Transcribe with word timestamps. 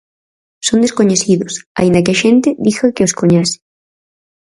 Son 0.67 0.79
descoñecidos, 0.85 1.53
aínda 1.79 2.03
que 2.03 2.11
a 2.13 2.19
xente 2.23 2.49
diga 2.65 2.93
que 2.95 3.05
os 3.07 3.15
coñece. 3.19 3.57